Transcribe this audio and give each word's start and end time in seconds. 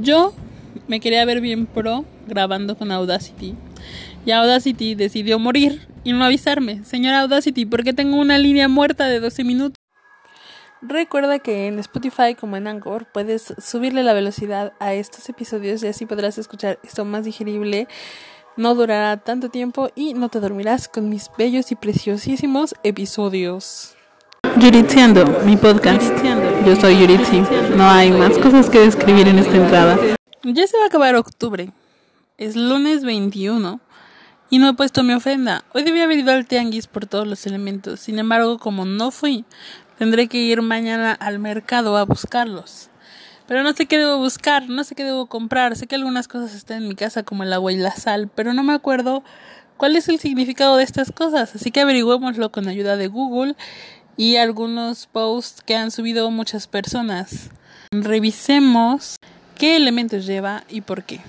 Yo 0.00 0.32
me 0.88 1.00
quería 1.00 1.24
ver 1.24 1.40
bien 1.40 1.66
pro 1.66 2.04
grabando 2.26 2.76
con 2.76 2.90
Audacity. 2.90 3.54
Y 4.24 4.30
Audacity 4.30 4.94
decidió 4.94 5.38
morir 5.38 5.86
y 6.02 6.12
no 6.12 6.24
avisarme. 6.24 6.82
Señora 6.84 7.20
Audacity, 7.20 7.66
¿por 7.66 7.84
qué 7.84 7.92
tengo 7.92 8.18
una 8.18 8.38
línea 8.38 8.68
muerta 8.68 9.06
de 9.06 9.20
12 9.20 9.44
minutos? 9.44 9.76
Recuerda 10.80 11.38
que 11.38 11.68
en 11.68 11.78
Spotify 11.78 12.34
como 12.38 12.56
en 12.56 12.66
Anchor 12.66 13.06
puedes 13.12 13.54
subirle 13.58 14.02
la 14.02 14.14
velocidad 14.14 14.72
a 14.80 14.94
estos 14.94 15.28
episodios 15.28 15.82
y 15.82 15.88
así 15.88 16.06
podrás 16.06 16.38
escuchar 16.38 16.80
esto 16.82 17.04
más 17.04 17.24
digerible. 17.24 17.86
No 18.56 18.74
durará 18.74 19.18
tanto 19.18 19.48
tiempo 19.48 19.90
y 19.94 20.14
no 20.14 20.28
te 20.28 20.40
dormirás 20.40 20.88
con 20.88 21.08
mis 21.08 21.30
bellos 21.38 21.70
y 21.70 21.76
preciosísimos 21.76 22.74
episodios. 22.82 23.96
Yuritziando, 24.62 25.40
mi 25.44 25.56
podcast. 25.56 26.14
Yo 26.64 26.76
soy 26.76 27.00
Yuritzi. 27.00 27.42
No 27.76 27.90
hay 27.90 28.12
más 28.12 28.38
cosas 28.38 28.70
que 28.70 28.78
describir 28.78 29.26
en 29.26 29.40
esta 29.40 29.56
entrada. 29.56 29.98
Ya 30.44 30.66
se 30.68 30.78
va 30.78 30.84
a 30.84 30.86
acabar 30.86 31.16
octubre. 31.16 31.72
Es 32.38 32.54
lunes 32.54 33.02
21 33.02 33.80
y 34.50 34.58
no 34.60 34.68
he 34.68 34.74
puesto 34.74 35.02
mi 35.02 35.14
ofrenda. 35.14 35.64
Hoy 35.74 35.82
debía 35.82 36.04
haber 36.04 36.20
ido 36.20 36.30
al 36.30 36.46
tianguis 36.46 36.86
por 36.86 37.06
todos 37.06 37.26
los 37.26 37.44
elementos. 37.44 37.98
Sin 37.98 38.20
embargo, 38.20 38.58
como 38.58 38.84
no 38.84 39.10
fui, 39.10 39.44
tendré 39.98 40.28
que 40.28 40.38
ir 40.38 40.62
mañana 40.62 41.10
al 41.12 41.40
mercado 41.40 41.96
a 41.96 42.04
buscarlos. 42.04 42.88
Pero 43.48 43.64
no 43.64 43.72
sé 43.72 43.86
qué 43.86 43.98
debo 43.98 44.18
buscar, 44.18 44.68
no 44.68 44.84
sé 44.84 44.94
qué 44.94 45.02
debo 45.02 45.26
comprar. 45.26 45.74
Sé 45.74 45.88
que 45.88 45.96
algunas 45.96 46.28
cosas 46.28 46.54
están 46.54 46.84
en 46.84 46.88
mi 46.88 46.94
casa 46.94 47.24
como 47.24 47.42
el 47.42 47.52
agua 47.52 47.72
y 47.72 47.78
la 47.78 47.96
sal, 47.96 48.30
pero 48.32 48.54
no 48.54 48.62
me 48.62 48.74
acuerdo 48.74 49.24
cuál 49.76 49.96
es 49.96 50.08
el 50.08 50.20
significado 50.20 50.76
de 50.76 50.84
estas 50.84 51.10
cosas. 51.10 51.56
Así 51.56 51.72
que 51.72 51.80
averigüémoslo 51.80 52.52
con 52.52 52.68
ayuda 52.68 52.96
de 52.96 53.08
Google 53.08 53.56
y 54.16 54.36
algunos 54.36 55.06
posts 55.06 55.62
que 55.62 55.76
han 55.76 55.90
subido 55.90 56.30
muchas 56.30 56.66
personas. 56.66 57.50
Revisemos 57.90 59.16
qué 59.56 59.76
elementos 59.76 60.26
lleva 60.26 60.64
y 60.68 60.80
por 60.80 61.04
qué. 61.04 61.20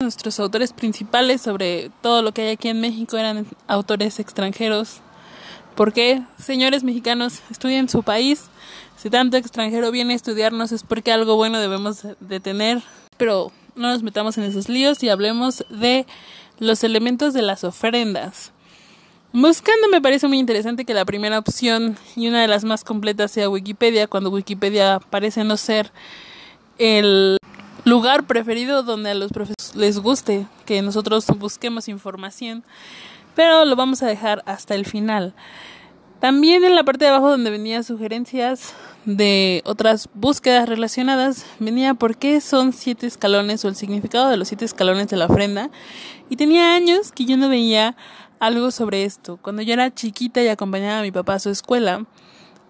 Nuestros 0.00 0.40
autores 0.40 0.72
principales 0.72 1.42
sobre 1.42 1.90
todo 2.02 2.22
lo 2.22 2.32
que 2.32 2.42
hay 2.42 2.48
aquí 2.50 2.68
en 2.68 2.80
México 2.80 3.16
eran 3.16 3.46
autores 3.66 4.18
extranjeros. 4.18 5.00
¿Por 5.74 5.92
qué? 5.92 6.22
Señores 6.38 6.84
mexicanos, 6.84 7.40
estudien 7.50 7.88
su 7.88 8.02
país. 8.02 8.44
Si 8.96 9.08
tanto 9.08 9.36
extranjero 9.36 9.90
viene 9.90 10.12
a 10.12 10.16
estudiarnos 10.16 10.72
es 10.72 10.82
porque 10.82 11.12
algo 11.12 11.36
bueno 11.36 11.58
debemos 11.58 12.06
de 12.18 12.40
tener. 12.40 12.82
Pero 13.16 13.52
no 13.76 13.88
nos 13.88 14.02
metamos 14.02 14.36
en 14.38 14.44
esos 14.44 14.68
líos 14.68 15.02
y 15.02 15.08
hablemos 15.08 15.64
de 15.70 16.06
los 16.58 16.84
elementos 16.84 17.32
de 17.32 17.42
las 17.42 17.64
ofrendas. 17.64 18.52
Buscando 19.32 19.88
me 19.88 20.00
parece 20.00 20.26
muy 20.26 20.40
interesante 20.40 20.84
que 20.84 20.92
la 20.92 21.04
primera 21.04 21.38
opción 21.38 21.96
y 22.16 22.26
una 22.26 22.40
de 22.40 22.48
las 22.48 22.64
más 22.64 22.82
completas 22.82 23.30
sea 23.30 23.48
Wikipedia, 23.48 24.08
cuando 24.08 24.28
Wikipedia 24.30 24.98
parece 25.08 25.44
no 25.44 25.56
ser 25.56 25.92
el 26.78 27.36
lugar 27.84 28.26
preferido 28.26 28.82
donde 28.82 29.10
a 29.10 29.14
los 29.14 29.30
profesores 29.30 29.76
les 29.76 30.00
guste 30.00 30.48
que 30.66 30.82
nosotros 30.82 31.26
busquemos 31.38 31.86
información, 31.86 32.64
pero 33.36 33.64
lo 33.66 33.76
vamos 33.76 34.02
a 34.02 34.08
dejar 34.08 34.42
hasta 34.46 34.74
el 34.74 34.84
final. 34.84 35.32
También 36.18 36.64
en 36.64 36.74
la 36.74 36.82
parte 36.82 37.04
de 37.04 37.12
abajo 37.12 37.30
donde 37.30 37.50
venía 37.50 37.84
sugerencias 37.84 38.74
de 39.04 39.62
otras 39.64 40.08
búsquedas 40.12 40.68
relacionadas, 40.68 41.46
venía 41.60 41.94
por 41.94 42.16
qué 42.16 42.40
son 42.40 42.72
siete 42.72 43.06
escalones 43.06 43.64
o 43.64 43.68
el 43.68 43.76
significado 43.76 44.28
de 44.28 44.36
los 44.36 44.48
siete 44.48 44.64
escalones 44.64 45.06
de 45.06 45.16
la 45.16 45.26
ofrenda. 45.26 45.70
Y 46.28 46.36
tenía 46.36 46.74
años 46.74 47.12
que 47.12 47.24
yo 47.24 47.36
no 47.36 47.48
veía 47.48 47.96
algo 48.40 48.70
sobre 48.70 49.04
esto. 49.04 49.38
Cuando 49.40 49.62
yo 49.62 49.74
era 49.74 49.94
chiquita 49.94 50.42
y 50.42 50.48
acompañaba 50.48 50.98
a 50.98 51.02
mi 51.02 51.12
papá 51.12 51.34
a 51.34 51.38
su 51.38 51.50
escuela, 51.50 52.06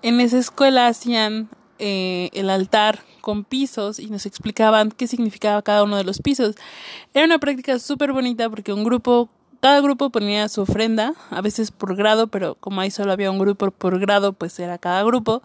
en 0.03 0.21
esa 0.21 0.39
escuela 0.39 0.89
hacían 0.89 1.49
eh, 1.79 2.29
el 2.35 2.51
altar 2.51 3.01
con 3.21 3.45
pisos 3.45 3.99
y 3.99 4.09
nos 4.09 4.27
explicaban 4.27 4.91
qué 4.91 5.07
significaba 5.07 5.63
cada 5.63 5.85
uno 5.85 5.97
de 5.97 6.05
los 6.05 6.21
pisos. 6.21 6.57
Era 7.15 7.25
una 7.25 7.39
práctica 7.39 7.79
súper 7.79 8.13
bonita 8.13 8.51
porque 8.51 8.73
un 8.73 8.85
grupo, 8.85 9.31
cada 9.61 9.81
grupo 9.81 10.11
ponía 10.11 10.49
su 10.49 10.63
ofrenda, 10.63 11.15
a 11.31 11.41
veces 11.41 11.71
por 11.71 11.97
grado, 11.97 12.27
pero 12.27 12.57
como 12.57 12.81
ahí 12.81 12.91
solo 12.91 13.13
había 13.13 13.31
un 13.31 13.39
grupo 13.39 13.71
por 13.71 13.99
grado, 13.99 14.33
pues 14.33 14.59
era 14.59 14.79
cada 14.79 15.03
grupo. 15.05 15.43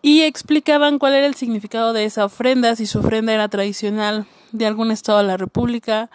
Y 0.00 0.22
explicaban 0.22 0.98
cuál 0.98 1.14
era 1.14 1.26
el 1.26 1.34
significado 1.34 1.92
de 1.92 2.04
esa 2.04 2.24
ofrenda, 2.24 2.76
si 2.76 2.86
su 2.86 3.00
ofrenda 3.00 3.32
era 3.32 3.48
tradicional 3.48 4.26
de 4.52 4.66
algún 4.66 4.90
estado 4.90 5.18
de 5.18 5.24
la 5.24 5.36
República, 5.36 6.10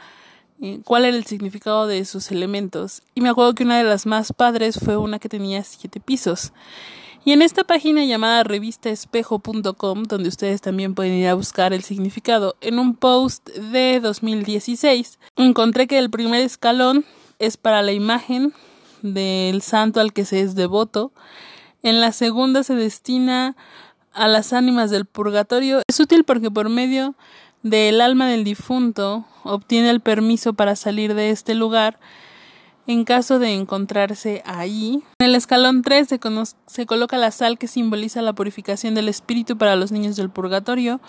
cuál 0.83 1.05
era 1.05 1.17
el 1.17 1.25
significado 1.25 1.87
de 1.87 2.05
sus 2.05 2.31
elementos. 2.31 3.01
Y 3.15 3.21
me 3.21 3.29
acuerdo 3.29 3.55
que 3.55 3.63
una 3.63 3.77
de 3.77 3.83
las 3.83 4.05
más 4.05 4.33
padres 4.33 4.79
fue 4.83 4.97
una 4.97 5.19
que 5.19 5.29
tenía 5.29 5.63
siete 5.63 5.99
pisos. 5.99 6.53
Y 7.23 7.33
en 7.33 7.43
esta 7.43 7.63
página 7.63 8.03
llamada 8.03 8.43
revistaespejo.com, 8.43 10.03
donde 10.03 10.29
ustedes 10.29 10.61
también 10.61 10.95
pueden 10.95 11.13
ir 11.13 11.27
a 11.27 11.35
buscar 11.35 11.71
el 11.71 11.83
significado, 11.83 12.55
en 12.61 12.79
un 12.79 12.95
post 12.95 13.47
de 13.49 13.99
2016, 13.99 15.19
encontré 15.35 15.85
que 15.85 15.99
el 15.99 16.09
primer 16.09 16.41
escalón 16.41 17.05
es 17.37 17.57
para 17.57 17.83
la 17.83 17.91
imagen 17.91 18.53
del 19.03 19.61
santo 19.61 19.99
al 19.99 20.13
que 20.13 20.25
se 20.25 20.41
es 20.41 20.55
devoto. 20.55 21.11
En 21.83 22.01
la 22.01 22.11
segunda 22.11 22.63
se 22.63 22.75
destina 22.75 23.55
a 24.13 24.27
las 24.27 24.51
ánimas 24.51 24.89
del 24.89 25.05
purgatorio. 25.05 25.81
Es 25.87 25.99
útil 25.99 26.23
porque 26.23 26.49
por 26.49 26.69
medio 26.69 27.15
del 27.63 28.01
alma 28.01 28.27
del 28.27 28.43
difunto 28.43 29.25
obtiene 29.43 29.89
el 29.89 29.99
permiso 29.99 30.53
para 30.53 30.75
salir 30.75 31.13
de 31.13 31.29
este 31.29 31.55
lugar 31.55 31.99
en 32.87 33.05
caso 33.05 33.39
de 33.39 33.53
encontrarse 33.53 34.41
ahí. 34.45 35.03
En 35.19 35.27
el 35.27 35.35
escalón 35.35 35.81
3 35.81 36.07
se, 36.07 36.19
se, 36.65 36.85
coloca 36.85 37.17
la 37.17 37.31
sal 37.31 37.57
que 37.57 37.67
simboliza 37.67 38.21
la 38.21 38.33
purificación 38.33 38.95
del 38.95 39.09
espíritu 39.09 39.57
para 39.57 39.75
los 39.75 39.91
niños 39.91 40.15
del 40.15 40.29
purgatorio. 40.29 40.99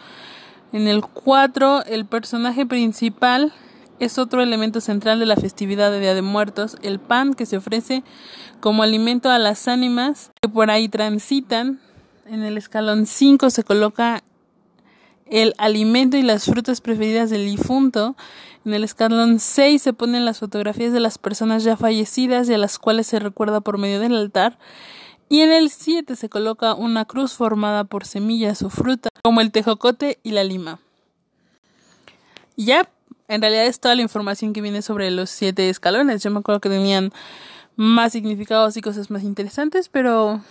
En 0.73 0.87
el 0.87 1.03
4 1.03 1.85
el 1.87 2.07
personaje 2.07 2.67
principal 2.67 3.53
es 3.99 4.19
otro 4.19 4.43
elemento 4.43 4.81
central 4.81 5.21
de 5.21 5.27
la 5.27 5.37
festividad 5.37 5.91
de 5.91 6.01
Día 6.01 6.15
de 6.15 6.23
Muertos, 6.23 6.77
el 6.83 6.99
pan 6.99 7.35
que 7.35 7.47
se 7.47 7.57
ofrece 7.57 8.03
como 8.61 8.83
alimento 8.83 9.31
a 9.31 9.39
las 9.39 9.69
ánimas 9.69 10.31
que 10.41 10.49
por 10.49 10.71
ahí 10.71 10.89
transitan. 10.89 11.81
En 12.27 12.43
el 12.43 12.57
escalón 12.57 13.07
5 13.07 13.51
se 13.51 13.65
coloca 13.65 14.23
el 15.33 15.55
alimento 15.57 16.19
y 16.19 16.23
las 16.23 16.45
frutas 16.45 16.83
preferidas 16.83 17.31
del 17.31 17.47
difunto. 17.47 18.15
En 18.67 18.75
el 18.75 18.85
escalón 18.85 19.41
6 19.41 19.81
se 19.81 19.93
ponen 19.95 20.27
las 20.27 20.41
fotografías 20.41 20.93
de 20.93 21.01
las 21.01 21.17
personas 21.17 21.65
ya 21.65 21.77
fallecidas 21.79 22.51
y 22.51 22.55
a 22.55 22.59
las 22.59 22.79
cuales 22.79 23.07
se 23.07 23.19
recuerda 23.19 23.63
por 23.63 23.79
medio 23.79 23.99
del 23.99 24.15
altar. 24.15 24.59
Y 25.31 25.41
en 25.41 25.51
el 25.51 25.71
7 25.71 26.17
se 26.17 26.29
coloca 26.29 26.75
una 26.75 27.07
cruz 27.07 27.33
formada 27.33 27.85
por 27.85 28.05
semillas 28.05 28.61
o 28.63 28.69
fruta, 28.69 29.09
como 29.25 29.41
el 29.41 29.51
tejocote 29.51 30.19
y 30.23 30.33
la 30.33 30.45
lima. 30.45 30.81
ya, 32.57 32.91
en 33.29 33.41
realidad 33.41 33.65
es 33.65 33.81
toda 33.81 33.95
la 33.95 34.03
información 34.03 34.53
que 34.53 34.61
viene 34.61 34.83
sobre 34.83 35.11
los 35.11 35.31
siete 35.31 35.71
escalones. 35.71 36.23
Yo 36.23 36.31
me 36.31 36.41
acuerdo 36.41 36.61
que 36.61 36.69
tenían 36.69 37.11
más 37.77 38.13
significados 38.13 38.77
y 38.77 38.83
cosas 38.83 39.11
más 39.11 39.23
interesantes, 39.23 39.89
pero 39.89 40.43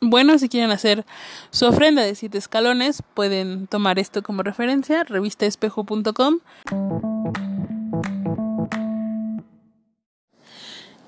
bueno, 0.00 0.38
si 0.38 0.48
quieren 0.48 0.70
hacer 0.70 1.04
su 1.50 1.66
ofrenda 1.66 2.02
de 2.02 2.14
siete 2.14 2.38
escalones, 2.38 3.02
pueden 3.14 3.66
tomar 3.66 3.98
esto 3.98 4.22
como 4.22 4.42
referencia, 4.42 5.04
revistaespejo.com. 5.04 6.40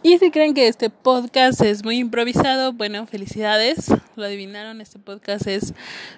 Y 0.01 0.17
si 0.19 0.31
creen 0.31 0.55
que 0.55 0.69
este 0.69 0.91
podcast 0.91 1.61
es 1.61 1.85
muy 1.85 1.99
improvisado, 1.99 2.73
bueno, 2.73 3.05
felicidades, 3.07 3.89
lo 4.15 4.25
adivinaron, 4.25 4.81
este 4.81 5.01
podcast 5.01 5.49
es 5.49 5.75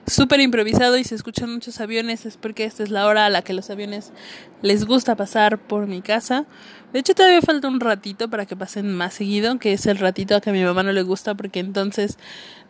súper 0.06 0.40
improvisado 0.40 0.98
y 0.98 1.04
se 1.04 1.14
escuchan 1.14 1.50
muchos 1.50 1.80
aviones, 1.80 2.26
es 2.26 2.36
porque 2.36 2.64
esta 2.64 2.82
es 2.82 2.90
la 2.90 3.06
hora 3.06 3.24
a 3.24 3.30
la 3.30 3.40
que 3.40 3.54
los 3.54 3.70
aviones 3.70 4.12
les 4.60 4.84
gusta 4.84 5.16
pasar 5.16 5.58
por 5.58 5.86
mi 5.86 6.02
casa. 6.02 6.44
De 6.92 6.98
hecho, 6.98 7.14
todavía 7.14 7.40
falta 7.40 7.68
un 7.68 7.80
ratito 7.80 8.28
para 8.28 8.44
que 8.44 8.54
pasen 8.54 8.94
más 8.94 9.14
seguido, 9.14 9.58
que 9.58 9.72
es 9.72 9.86
el 9.86 9.96
ratito 9.96 10.36
a 10.36 10.42
que 10.42 10.50
a 10.50 10.52
mi 10.52 10.62
mamá 10.62 10.82
no 10.82 10.92
le 10.92 11.02
gusta 11.02 11.34
porque 11.34 11.60
entonces 11.60 12.18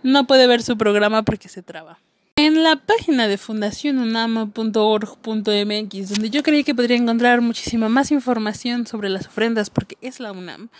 no 0.04 0.28
puede 0.28 0.46
ver 0.46 0.62
su 0.62 0.78
programa 0.78 1.24
porque 1.24 1.48
se 1.48 1.62
traba. 1.62 1.98
En 2.36 2.62
la 2.62 2.76
página 2.76 3.26
de 3.28 3.36
fundacionunam.org.mx, 3.36 6.08
donde 6.08 6.30
yo 6.30 6.42
creí 6.42 6.64
que 6.64 6.74
podría 6.74 6.96
encontrar 6.96 7.42
muchísima 7.42 7.90
más 7.90 8.10
información 8.12 8.86
sobre 8.86 9.10
las 9.10 9.26
ofrendas, 9.26 9.68
porque 9.68 9.98
es 10.00 10.20
la 10.20 10.32
UNAM, 10.32 10.70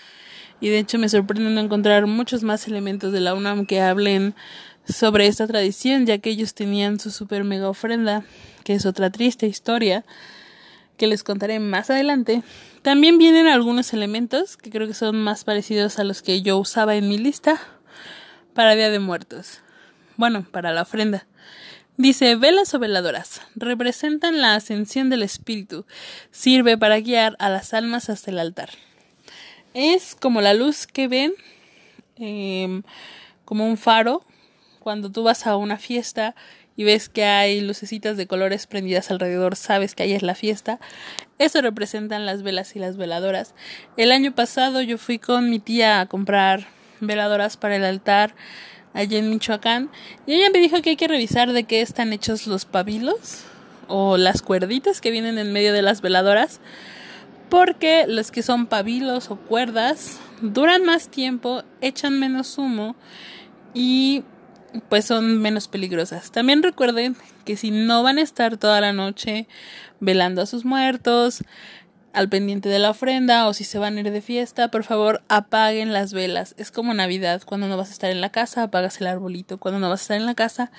y 0.60 0.68
de 0.68 0.78
hecho 0.78 0.98
me 0.98 1.08
sorprende 1.08 1.50
no 1.50 1.60
encontrar 1.60 2.06
muchos 2.06 2.42
más 2.42 2.66
elementos 2.66 3.12
de 3.12 3.20
la 3.20 3.34
UNAM 3.34 3.66
que 3.66 3.80
hablen 3.80 4.34
sobre 4.86 5.26
esta 5.26 5.46
tradición, 5.46 6.06
ya 6.06 6.18
que 6.18 6.30
ellos 6.30 6.54
tenían 6.54 7.00
su 7.00 7.10
super 7.10 7.44
mega 7.44 7.68
ofrenda, 7.68 8.24
que 8.64 8.74
es 8.74 8.86
otra 8.86 9.10
triste 9.10 9.46
historia 9.46 10.04
que 10.96 11.06
les 11.06 11.24
contaré 11.24 11.60
más 11.60 11.88
adelante. 11.88 12.42
También 12.82 13.16
vienen 13.16 13.46
algunos 13.46 13.92
elementos 13.94 14.56
que 14.56 14.70
creo 14.70 14.86
que 14.86 14.94
son 14.94 15.22
más 15.22 15.44
parecidos 15.44 15.98
a 15.98 16.04
los 16.04 16.20
que 16.22 16.42
yo 16.42 16.58
usaba 16.58 16.94
en 16.94 17.08
mi 17.08 17.16
lista 17.16 17.58
para 18.54 18.74
Día 18.74 18.90
de 18.90 18.98
Muertos. 18.98 19.60
Bueno, 20.16 20.46
para 20.50 20.72
la 20.72 20.82
ofrenda. 20.82 21.26
Dice, 21.96 22.36
velas 22.36 22.74
o 22.74 22.78
veladoras 22.78 23.42
representan 23.54 24.40
la 24.40 24.54
ascensión 24.54 25.08
del 25.10 25.22
espíritu. 25.22 25.86
Sirve 26.30 26.76
para 26.76 27.00
guiar 27.00 27.36
a 27.38 27.48
las 27.48 27.72
almas 27.72 28.10
hasta 28.10 28.30
el 28.30 28.38
altar 28.38 28.70
es 29.74 30.16
como 30.20 30.40
la 30.40 30.54
luz 30.54 30.86
que 30.86 31.08
ven, 31.08 31.32
em, 32.16 32.82
como 33.44 33.66
un 33.66 33.76
faro, 33.76 34.24
cuando 34.78 35.10
tú 35.10 35.22
vas 35.22 35.46
a 35.46 35.56
una 35.56 35.78
fiesta 35.78 36.34
y 36.76 36.84
ves 36.84 37.08
que 37.08 37.24
hay 37.24 37.60
lucecitas 37.60 38.16
de 38.16 38.26
colores 38.26 38.66
prendidas 38.66 39.10
alrededor, 39.10 39.56
sabes 39.56 39.94
que 39.94 40.02
ahí 40.02 40.12
es 40.12 40.22
la 40.22 40.34
fiesta. 40.34 40.80
Eso 41.38 41.60
representan 41.60 42.26
las 42.26 42.42
velas 42.42 42.74
y 42.74 42.78
las 42.78 42.96
veladoras. 42.96 43.54
El 43.96 44.12
año 44.12 44.34
pasado 44.34 44.80
yo 44.80 44.96
fui 44.96 45.18
con 45.18 45.50
mi 45.50 45.58
tía 45.58 46.00
a 46.00 46.06
comprar 46.06 46.68
veladoras 47.00 47.56
para 47.56 47.76
el 47.76 47.84
altar 47.84 48.34
allá 48.94 49.18
en 49.18 49.30
Michoacán 49.30 49.90
y 50.26 50.34
ella 50.34 50.50
me 50.50 50.58
dijo 50.58 50.80
que 50.82 50.90
hay 50.90 50.96
que 50.96 51.08
revisar 51.08 51.52
de 51.52 51.64
qué 51.64 51.80
están 51.80 52.12
hechos 52.12 52.46
los 52.46 52.64
pabilos 52.64 53.44
o 53.88 54.16
las 54.16 54.42
cuerditas 54.42 55.00
que 55.00 55.10
vienen 55.10 55.38
en 55.38 55.52
medio 55.52 55.72
de 55.72 55.82
las 55.82 56.00
veladoras 56.00 56.60
porque 57.50 58.06
los 58.08 58.30
que 58.30 58.42
son 58.42 58.66
pabilos 58.66 59.30
o 59.30 59.36
cuerdas 59.36 60.20
duran 60.40 60.84
más 60.84 61.08
tiempo, 61.08 61.62
echan 61.80 62.18
menos 62.18 62.56
humo 62.56 62.96
y 63.74 64.24
pues 64.88 65.04
son 65.04 65.38
menos 65.38 65.68
peligrosas. 65.68 66.30
También 66.30 66.62
recuerden 66.62 67.16
que 67.44 67.56
si 67.56 67.70
no 67.70 68.02
van 68.02 68.18
a 68.18 68.22
estar 68.22 68.56
toda 68.56 68.80
la 68.80 68.92
noche 68.92 69.48
velando 69.98 70.42
a 70.42 70.46
sus 70.46 70.64
muertos, 70.64 71.42
al 72.12 72.28
pendiente 72.28 72.68
de 72.68 72.78
la 72.78 72.90
ofrenda 72.90 73.46
o 73.46 73.54
si 73.54 73.64
se 73.64 73.78
van 73.78 73.96
a 73.96 74.00
ir 74.00 74.10
de 74.10 74.22
fiesta, 74.22 74.70
por 74.70 74.84
favor 74.84 75.22
apaguen 75.28 75.92
las 75.92 76.12
velas. 76.12 76.54
Es 76.56 76.70
como 76.70 76.94
Navidad, 76.94 77.42
cuando 77.44 77.68
no 77.68 77.76
vas 77.76 77.90
a 77.90 77.92
estar 77.92 78.10
en 78.10 78.20
la 78.20 78.30
casa, 78.30 78.64
apagas 78.64 79.00
el 79.00 79.06
arbolito, 79.08 79.58
cuando 79.58 79.80
no 79.80 79.88
vas 79.88 80.00
a 80.00 80.02
estar 80.02 80.16
en 80.16 80.26
la 80.26 80.34
casa, 80.34 80.70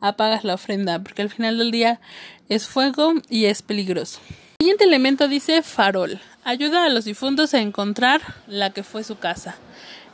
apagas 0.00 0.44
la 0.44 0.54
ofrenda, 0.54 1.02
porque 1.02 1.22
al 1.22 1.30
final 1.30 1.58
del 1.58 1.70
día 1.70 2.00
es 2.48 2.66
fuego 2.66 3.14
y 3.28 3.46
es 3.46 3.62
peligroso. 3.62 4.20
Siguiente 4.60 4.84
elemento 4.84 5.28
dice 5.28 5.62
farol. 5.62 6.20
Ayuda 6.44 6.84
a 6.84 6.88
los 6.88 7.04
difuntos 7.04 7.54
a 7.54 7.60
encontrar 7.60 8.20
la 8.46 8.70
que 8.70 8.82
fue 8.82 9.04
su 9.04 9.18
casa. 9.18 9.56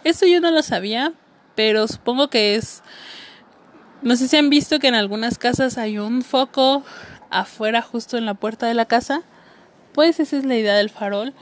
Esto 0.05 0.27
yo 0.27 0.41
no 0.41 0.51
lo 0.51 0.63
sabía, 0.63 1.13
pero 1.55 1.89
supongo 1.89 2.29
que 2.29 2.55
es... 2.55 2.83
No 4.03 4.17
sé 4.17 4.29
si 4.29 4.37
han 4.37 4.51
visto 4.51 4.79
que 4.79 4.89
en 4.89 4.95
algunas 4.95 5.39
casas 5.39 5.79
hay 5.79 5.99
un 5.99 6.23
foco 6.23 6.85
afuera 7.31 7.81
justo 7.81 8.19
en 8.19 8.27
la 8.27 8.35
puerta 8.35 8.67
de 8.67 8.75
la 8.75 8.85
casa 8.85 9.23
pues 9.95 10.21
esa 10.21 10.37
es 10.37 10.45
la 10.45 10.57
idea 10.57 10.75
del 10.75 10.91
farol. 10.91 11.33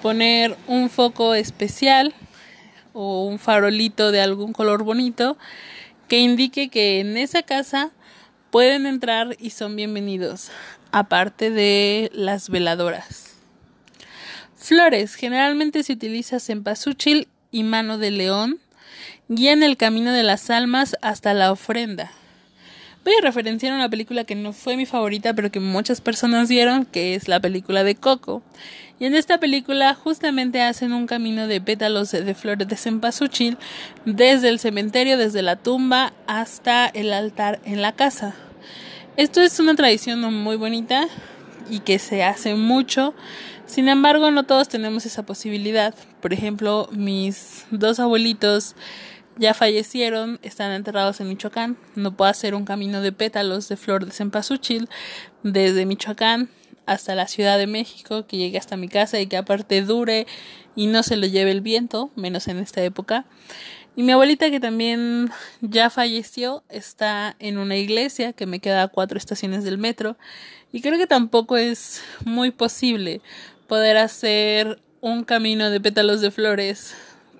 Poner 0.00 0.56
un 0.66 0.90
foco 0.90 1.34
especial 1.34 2.12
o 2.92 3.24
un 3.24 3.38
farolito 3.38 4.10
de 4.10 4.20
algún 4.20 4.52
color 4.52 4.82
bonito 4.82 5.36
que 6.08 6.18
indique 6.18 6.70
que 6.70 6.98
en 7.00 7.16
esa 7.16 7.42
casa 7.42 7.90
pueden 8.50 8.86
entrar 8.86 9.36
y 9.38 9.50
son 9.50 9.76
bienvenidos, 9.76 10.50
aparte 10.92 11.50
de 11.50 12.10
las 12.14 12.48
veladoras. 12.48 13.34
Flores. 14.56 15.16
Generalmente 15.16 15.82
se 15.82 15.94
utiliza 15.94 16.38
cempasúchil 16.38 17.26
y 17.50 17.64
mano 17.64 17.98
de 17.98 18.12
león. 18.12 18.60
Guían 19.28 19.62
el 19.62 19.76
camino 19.76 20.12
de 20.12 20.22
las 20.22 20.50
almas 20.50 20.96
hasta 21.02 21.34
la 21.34 21.50
ofrenda. 21.50 22.12
Voy 23.04 23.14
a 23.14 23.22
referenciar 23.22 23.72
una 23.72 23.88
película 23.88 24.22
que 24.22 24.36
no 24.36 24.52
fue 24.52 24.76
mi 24.76 24.86
favorita, 24.86 25.34
pero 25.34 25.50
que 25.50 25.58
muchas 25.58 26.00
personas 26.00 26.48
vieron, 26.48 26.84
que 26.84 27.16
es 27.16 27.26
la 27.26 27.40
película 27.40 27.82
de 27.82 27.96
Coco. 27.96 28.42
Y 29.00 29.06
en 29.06 29.16
esta 29.16 29.38
película 29.38 29.94
justamente 29.94 30.62
hacen 30.62 30.92
un 30.92 31.08
camino 31.08 31.48
de 31.48 31.60
pétalos 31.60 32.12
de 32.12 32.34
flores 32.36 32.68
de 32.68 32.76
cempasúchil 32.76 33.58
desde 34.04 34.48
el 34.48 34.60
cementerio, 34.60 35.18
desde 35.18 35.42
la 35.42 35.56
tumba 35.56 36.12
hasta 36.28 36.86
el 36.86 37.12
altar 37.12 37.58
en 37.64 37.82
la 37.82 37.90
casa. 37.90 38.36
Esto 39.18 39.42
es 39.42 39.60
una 39.60 39.74
tradición 39.74 40.20
muy 40.32 40.56
bonita 40.56 41.06
y 41.68 41.80
que 41.80 41.98
se 41.98 42.22
hace 42.22 42.54
mucho. 42.54 43.14
Sin 43.66 43.88
embargo, 43.88 44.30
no 44.30 44.44
todos 44.44 44.68
tenemos 44.68 45.04
esa 45.04 45.26
posibilidad. 45.26 45.94
Por 46.22 46.32
ejemplo, 46.32 46.88
mis 46.92 47.66
dos 47.70 48.00
abuelitos 48.00 48.74
ya 49.36 49.52
fallecieron, 49.52 50.40
están 50.42 50.72
enterrados 50.72 51.20
en 51.20 51.28
Michoacán. 51.28 51.76
No 51.94 52.16
puedo 52.16 52.30
hacer 52.30 52.54
un 52.54 52.64
camino 52.64 53.02
de 53.02 53.12
pétalos 53.12 53.68
de 53.68 53.76
flor 53.76 54.06
de 54.06 54.12
cempasúchil 54.12 54.88
desde 55.42 55.84
Michoacán 55.84 56.48
hasta 56.86 57.14
la 57.14 57.28
Ciudad 57.28 57.58
de 57.58 57.66
México, 57.66 58.26
que 58.26 58.38
llegue 58.38 58.56
hasta 58.56 58.78
mi 58.78 58.88
casa 58.88 59.20
y 59.20 59.26
que 59.26 59.36
aparte 59.36 59.82
dure 59.82 60.26
y 60.74 60.86
no 60.86 61.02
se 61.02 61.16
lo 61.16 61.26
lleve 61.26 61.50
el 61.50 61.60
viento, 61.60 62.10
menos 62.16 62.48
en 62.48 62.58
esta 62.58 62.82
época. 62.82 63.26
Y 63.94 64.04
mi 64.04 64.12
abuelita, 64.12 64.50
que 64.50 64.58
también 64.58 65.30
ya 65.60 65.90
falleció, 65.90 66.64
está 66.70 67.36
en 67.38 67.58
una 67.58 67.76
iglesia 67.76 68.32
que 68.32 68.46
me 68.46 68.58
queda 68.58 68.84
a 68.84 68.88
cuatro 68.88 69.18
estaciones 69.18 69.64
del 69.64 69.76
metro. 69.76 70.16
Y 70.72 70.80
creo 70.80 70.96
que 70.96 71.06
tampoco 71.06 71.58
es 71.58 72.02
muy 72.24 72.50
posible 72.50 73.20
poder 73.66 73.98
hacer 73.98 74.80
un 75.02 75.24
camino 75.24 75.68
de 75.68 75.80
pétalos 75.80 76.22
de 76.22 76.30
flores 76.30 76.94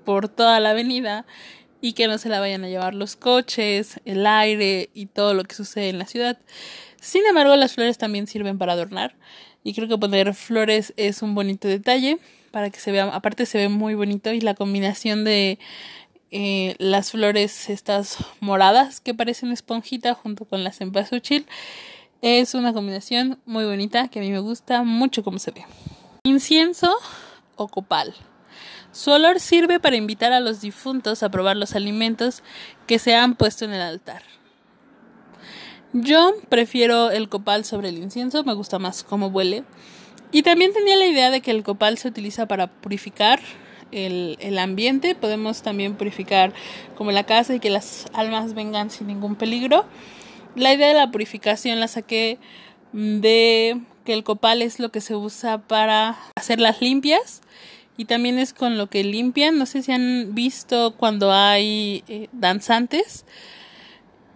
por 0.04 0.28
toda 0.28 0.60
la 0.60 0.70
avenida 0.70 1.24
y 1.80 1.94
que 1.94 2.06
no 2.06 2.18
se 2.18 2.28
la 2.28 2.40
vayan 2.40 2.64
a 2.64 2.68
llevar 2.68 2.94
los 2.94 3.16
coches, 3.16 4.00
el 4.04 4.26
aire 4.26 4.90
y 4.92 5.06
todo 5.06 5.32
lo 5.32 5.44
que 5.44 5.54
sucede 5.54 5.88
en 5.88 5.98
la 5.98 6.06
ciudad. 6.06 6.38
Sin 7.00 7.24
embargo, 7.26 7.56
las 7.56 7.74
flores 7.74 7.98
también 7.98 8.26
sirven 8.26 8.58
para 8.58 8.74
adornar 8.74 9.14
y 9.64 9.74
creo 9.74 9.88
que 9.88 9.96
poner 9.96 10.34
flores 10.34 10.92
es 10.96 11.22
un 11.22 11.34
bonito 11.34 11.66
detalle 11.66 12.18
para 12.50 12.70
que 12.70 12.78
se 12.78 12.92
vea, 12.92 13.06
aparte 13.06 13.46
se 13.46 13.58
ve 13.58 13.68
muy 13.68 13.94
bonito 13.94 14.32
y 14.32 14.40
la 14.40 14.54
combinación 14.54 15.24
de 15.24 15.58
eh, 16.34 16.76
las 16.78 17.10
flores 17.10 17.68
estas 17.68 18.16
moradas 18.40 19.00
que 19.00 19.12
parecen 19.12 19.52
esponjita 19.52 20.14
junto 20.14 20.46
con 20.46 20.64
las 20.64 20.78
cempasúchil 20.78 21.46
es 22.22 22.54
una 22.54 22.72
combinación 22.72 23.38
muy 23.44 23.66
bonita 23.66 24.08
que 24.08 24.18
a 24.18 24.22
mí 24.22 24.30
me 24.30 24.38
gusta 24.38 24.82
mucho 24.82 25.22
cómo 25.22 25.38
se 25.38 25.50
ve. 25.50 25.66
Incienso 26.24 26.90
o 27.56 27.68
copal. 27.68 28.14
Su 28.92 29.10
olor 29.10 29.40
sirve 29.40 29.78
para 29.78 29.96
invitar 29.96 30.32
a 30.32 30.40
los 30.40 30.62
difuntos 30.62 31.22
a 31.22 31.30
probar 31.30 31.58
los 31.58 31.74
alimentos 31.74 32.42
que 32.86 32.98
se 32.98 33.14
han 33.14 33.34
puesto 33.34 33.66
en 33.66 33.74
el 33.74 33.82
altar. 33.82 34.22
Yo 35.92 36.32
prefiero 36.48 37.10
el 37.10 37.28
copal 37.28 37.66
sobre 37.66 37.90
el 37.90 37.98
incienso, 37.98 38.42
me 38.44 38.54
gusta 38.54 38.78
más 38.78 39.04
cómo 39.04 39.26
huele. 39.26 39.64
Y 40.30 40.42
también 40.42 40.72
tenía 40.72 40.96
la 40.96 41.06
idea 41.06 41.30
de 41.30 41.42
que 41.42 41.50
el 41.50 41.62
copal 41.62 41.98
se 41.98 42.08
utiliza 42.08 42.46
para 42.46 42.68
purificar 42.68 43.40
el, 43.92 44.58
ambiente, 44.58 45.14
podemos 45.14 45.62
también 45.62 45.94
purificar 45.94 46.52
como 46.96 47.12
la 47.12 47.24
casa 47.24 47.54
y 47.54 47.60
que 47.60 47.70
las 47.70 48.06
almas 48.12 48.54
vengan 48.54 48.90
sin 48.90 49.06
ningún 49.06 49.36
peligro. 49.36 49.84
La 50.54 50.72
idea 50.72 50.88
de 50.88 50.94
la 50.94 51.10
purificación 51.10 51.80
la 51.80 51.88
saqué 51.88 52.38
de 52.92 53.80
que 54.04 54.12
el 54.12 54.24
copal 54.24 54.62
es 54.62 54.80
lo 54.80 54.90
que 54.90 55.00
se 55.00 55.14
usa 55.14 55.58
para 55.58 56.18
hacerlas 56.34 56.80
limpias 56.80 57.40
y 57.96 58.06
también 58.06 58.38
es 58.38 58.52
con 58.52 58.78
lo 58.78 58.88
que 58.88 59.04
limpian. 59.04 59.58
No 59.58 59.66
sé 59.66 59.82
si 59.82 59.92
han 59.92 60.34
visto 60.34 60.94
cuando 60.96 61.32
hay 61.32 62.04
eh, 62.08 62.28
danzantes 62.32 63.24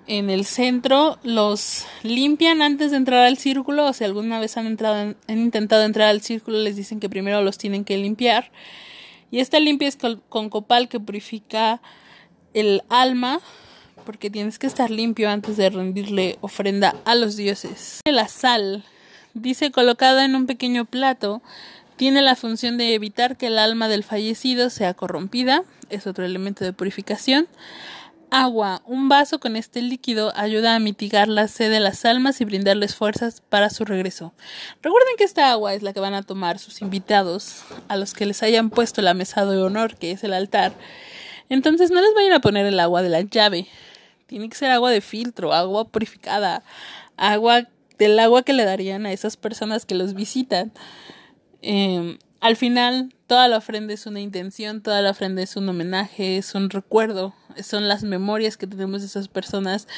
en 0.06 0.30
el 0.30 0.44
centro, 0.44 1.18
los 1.24 1.84
limpian 2.02 2.62
antes 2.62 2.92
de 2.92 2.96
entrar 2.96 3.24
al 3.24 3.38
círculo 3.38 3.86
o 3.86 3.92
si 3.92 4.04
alguna 4.04 4.38
vez 4.38 4.56
han, 4.56 4.66
entrado 4.66 4.94
han 4.94 5.38
intentado 5.38 5.82
entrar 5.82 6.08
al 6.08 6.20
círculo 6.20 6.58
les 6.58 6.76
dicen 6.76 7.00
que 7.00 7.08
primero 7.08 7.42
los 7.42 7.58
tienen 7.58 7.84
que 7.84 7.96
limpiar. 7.96 8.50
Y 9.30 9.40
esta 9.40 9.60
limpia 9.60 9.88
es 9.88 9.96
con, 9.96 10.50
copal 10.50 10.88
que 10.88 11.00
purifica 11.00 11.80
el 12.54 12.82
alma 12.88 13.40
porque 14.04 14.30
tienes 14.30 14.58
que 14.58 14.68
estar 14.68 14.90
limpio 14.90 15.28
antes 15.28 15.56
de 15.56 15.68
rendirle 15.68 16.38
ofrenda 16.40 16.94
a 17.04 17.14
los 17.14 17.36
dioses. 17.36 18.00
La 18.08 18.28
sal 18.28 18.84
dice 19.34 19.70
colocada 19.72 20.24
en 20.24 20.36
un 20.36 20.46
pequeño 20.46 20.84
plato 20.84 21.42
tiene 21.96 22.22
la 22.22 22.36
función 22.36 22.78
de 22.78 22.94
evitar 22.94 23.36
que 23.36 23.48
el 23.48 23.58
alma 23.58 23.88
del 23.88 24.04
fallecido 24.04 24.70
sea 24.70 24.94
corrompida, 24.94 25.64
es 25.90 26.06
otro 26.06 26.24
elemento 26.24 26.64
de 26.64 26.72
purificación. 26.72 27.48
Agua. 28.30 28.82
Un 28.84 29.08
vaso 29.08 29.38
con 29.38 29.56
este 29.56 29.82
líquido 29.82 30.32
ayuda 30.36 30.74
a 30.74 30.78
mitigar 30.78 31.28
la 31.28 31.48
sed 31.48 31.70
de 31.70 31.80
las 31.80 32.04
almas 32.04 32.40
y 32.40 32.44
brindarles 32.44 32.94
fuerzas 32.94 33.40
para 33.48 33.70
su 33.70 33.84
regreso. 33.84 34.34
Recuerden 34.82 35.16
que 35.16 35.24
esta 35.24 35.50
agua 35.50 35.74
es 35.74 35.82
la 35.82 35.92
que 35.92 36.00
van 36.00 36.14
a 36.14 36.22
tomar 36.22 36.58
sus 36.58 36.82
invitados, 36.82 37.62
a 37.88 37.96
los 37.96 38.14
que 38.14 38.26
les 38.26 38.42
hayan 38.42 38.70
puesto 38.70 39.00
la 39.00 39.14
mesa 39.14 39.46
de 39.46 39.62
honor, 39.62 39.96
que 39.96 40.10
es 40.10 40.24
el 40.24 40.32
altar. 40.32 40.72
Entonces 41.48 41.90
no 41.90 42.00
les 42.00 42.14
vayan 42.14 42.32
a 42.32 42.40
poner 42.40 42.66
el 42.66 42.80
agua 42.80 43.02
de 43.02 43.08
la 43.10 43.20
llave. 43.20 43.68
Tiene 44.26 44.48
que 44.48 44.56
ser 44.56 44.70
agua 44.70 44.90
de 44.90 45.00
filtro, 45.00 45.52
agua 45.52 45.86
purificada, 45.86 46.64
agua 47.16 47.68
del 47.98 48.18
agua 48.18 48.42
que 48.42 48.52
le 48.52 48.64
darían 48.64 49.06
a 49.06 49.12
esas 49.12 49.36
personas 49.36 49.86
que 49.86 49.94
los 49.94 50.14
visitan. 50.14 50.72
Eh, 51.62 52.18
al 52.40 52.56
final, 52.56 53.14
toda 53.26 53.48
la 53.48 53.56
ofrenda 53.56 53.94
es 53.94 54.06
una 54.06 54.20
intención, 54.20 54.82
toda 54.82 55.02
la 55.02 55.10
ofrenda 55.10 55.42
es 55.42 55.56
un 55.56 55.68
homenaje, 55.68 56.36
es 56.36 56.54
un 56.54 56.70
recuerdo, 56.70 57.34
son 57.62 57.88
las 57.88 58.02
memorias 58.02 58.56
que 58.56 58.66
tenemos 58.66 59.00
de 59.00 59.06
esas 59.06 59.28
personas. 59.28 59.88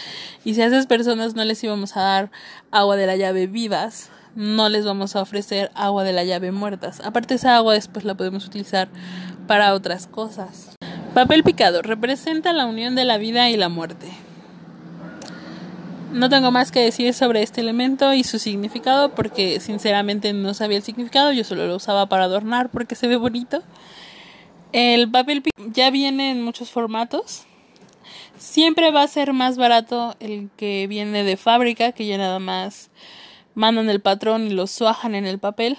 Y 0.45 0.54
si 0.54 0.62
a 0.62 0.66
esas 0.66 0.87
personas 0.87 1.35
no 1.35 1.45
les 1.45 1.62
íbamos 1.64 1.97
a 1.97 2.02
dar 2.02 2.30
agua 2.71 2.97
de 2.97 3.07
la 3.07 3.16
llave 3.16 3.47
vivas, 3.47 4.11
no 4.35 4.68
les 4.68 4.85
vamos 4.85 5.16
a 5.16 5.23
ofrecer 5.23 5.71
agua 5.75 6.04
de 6.04 6.12
la 6.12 6.25
llave 6.25 6.52
muertas. 6.52 7.00
Aparte, 7.00 7.35
esa 7.35 7.57
agua 7.57 7.75
después 7.75 8.04
la 8.04 8.14
podemos 8.14 8.47
utilizar 8.47 8.88
para 9.47 9.75
otras 9.75 10.07
cosas. 10.07 10.76
Papel 11.14 11.42
picado 11.42 11.83
representa 11.83 12.52
la 12.52 12.66
unión 12.66 12.95
de 12.95 13.04
la 13.04 13.18
vida 13.18 13.50
y 13.50 13.57
la 13.57 13.68
muerte. 13.68 14.09
No 16.12 16.30
tengo 16.30 16.50
más 16.50 16.72
que 16.72 16.80
decir 16.80 17.12
sobre 17.12 17.42
este 17.42 17.60
elemento 17.60 18.14
y 18.14 18.24
su 18.24 18.38
significado 18.38 19.14
porque 19.14 19.60
sinceramente 19.60 20.32
no 20.32 20.54
sabía 20.54 20.78
el 20.78 20.82
significado, 20.82 21.32
yo 21.32 21.44
solo 21.44 21.66
lo 21.66 21.76
usaba 21.76 22.06
para 22.06 22.24
adornar 22.24 22.70
porque 22.70 22.94
se 22.94 23.08
ve 23.08 23.16
bonito. 23.16 23.62
El 24.72 25.10
papel 25.10 25.42
ya 25.72 25.90
viene 25.90 26.30
en 26.30 26.42
muchos 26.42 26.70
formatos. 26.70 27.44
Siempre 28.38 28.90
va 28.90 29.02
a 29.02 29.08
ser 29.08 29.32
más 29.34 29.58
barato 29.58 30.16
el 30.18 30.48
que 30.56 30.86
viene 30.86 31.24
de 31.24 31.36
fábrica, 31.36 31.92
que 31.92 32.06
ya 32.06 32.16
nada 32.16 32.38
más 32.38 32.90
mandan 33.54 33.90
el 33.90 34.00
patrón 34.00 34.46
y 34.46 34.50
lo 34.50 34.66
suajan 34.66 35.14
en 35.14 35.26
el 35.26 35.38
papel. 35.38 35.76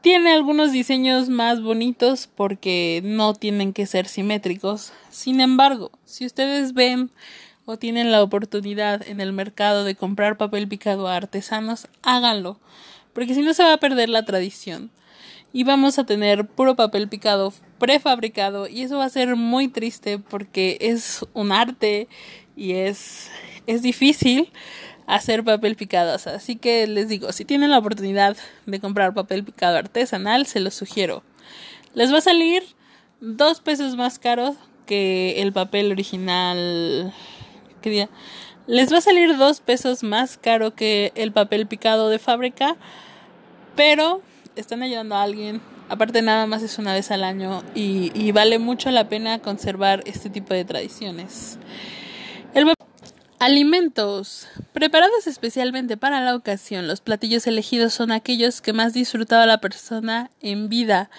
Tiene 0.00 0.32
algunos 0.32 0.72
diseños 0.72 1.28
más 1.28 1.60
bonitos 1.60 2.28
porque 2.34 3.02
no 3.04 3.34
tienen 3.34 3.72
que 3.72 3.86
ser 3.86 4.06
simétricos. 4.06 4.92
Sin 5.10 5.40
embargo, 5.40 5.90
si 6.04 6.24
ustedes 6.24 6.72
ven 6.74 7.10
o 7.66 7.76
tienen 7.76 8.12
la 8.12 8.22
oportunidad 8.22 9.06
en 9.06 9.20
el 9.20 9.32
mercado 9.32 9.84
de 9.84 9.96
comprar 9.96 10.38
papel 10.38 10.68
picado 10.68 11.08
a 11.08 11.16
artesanos, 11.16 11.88
háganlo, 12.02 12.58
porque 13.12 13.34
si 13.34 13.42
no 13.42 13.52
se 13.52 13.64
va 13.64 13.74
a 13.74 13.78
perder 13.78 14.08
la 14.08 14.24
tradición. 14.24 14.90
Y 15.52 15.64
vamos 15.64 15.98
a 15.98 16.04
tener 16.04 16.46
puro 16.46 16.76
papel 16.76 17.08
picado 17.08 17.52
prefabricado 17.78 18.68
y 18.68 18.82
eso 18.82 18.98
va 18.98 19.04
a 19.04 19.10
ser 19.10 19.36
muy 19.36 19.68
triste 19.68 20.18
porque 20.18 20.76
es 20.80 21.24
un 21.32 21.50
arte 21.50 22.08
y 22.56 22.72
es, 22.72 23.30
es 23.66 23.82
difícil 23.82 24.50
hacer 25.06 25.44
papel 25.44 25.76
picado. 25.76 26.14
Así 26.14 26.56
que 26.56 26.86
les 26.86 27.08
digo, 27.08 27.32
si 27.32 27.44
tienen 27.44 27.70
la 27.70 27.78
oportunidad 27.78 28.36
de 28.66 28.80
comprar 28.80 29.14
papel 29.14 29.44
picado 29.44 29.78
artesanal, 29.78 30.46
se 30.46 30.60
los 30.60 30.74
sugiero. 30.74 31.22
Les 31.94 32.12
va 32.12 32.18
a 32.18 32.22
salir 32.22 32.62
dos 33.20 33.60
pesos 33.60 33.96
más 33.96 34.18
caro 34.18 34.56
que 34.84 35.40
el 35.40 35.52
papel 35.52 35.90
original. 35.90 37.14
Les 38.66 38.92
va 38.92 38.98
a 38.98 39.00
salir 39.00 39.36
dos 39.36 39.60
pesos 39.60 40.02
más 40.02 40.36
caro 40.36 40.74
que 40.74 41.12
el 41.14 41.32
papel 41.32 41.66
picado 41.66 42.08
de 42.08 42.18
fábrica, 42.18 42.76
pero 43.76 44.22
están 44.56 44.82
ayudando 44.82 45.14
a 45.14 45.22
alguien. 45.22 45.60
Aparte 45.88 46.20
nada 46.20 46.46
más 46.46 46.62
es 46.62 46.78
una 46.78 46.92
vez 46.92 47.12
al 47.12 47.22
año 47.22 47.62
y, 47.74 48.32
vale 48.32 48.58
mucho 48.58 48.90
la 48.90 49.08
pena 49.08 49.38
conservar 49.38 50.02
este 50.04 50.30
tipo 50.30 50.52
de 50.52 50.64
tradiciones. 50.64 51.58
Alimentos. 53.38 54.48
Preparados 54.72 55.26
especialmente 55.26 55.98
para 55.98 56.22
la 56.22 56.34
ocasión, 56.34 56.88
los 56.88 57.02
platillos 57.02 57.46
elegidos 57.46 57.92
son 57.92 58.10
aquellos 58.10 58.62
que 58.62 58.72
más 58.72 58.94
disfrutaba 58.94 59.44
la 59.44 59.60
persona 59.60 60.30
en 60.40 60.70
vida. 60.70 61.10